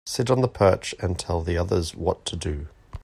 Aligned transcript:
Sit 0.03 0.31
on 0.31 0.41
the 0.41 0.47
perch 0.47 0.95
and 0.99 1.19
tell 1.19 1.41
the 1.43 1.59
others 1.59 1.93
what 1.93 2.25
to 2.25 2.35
do. 2.35 2.67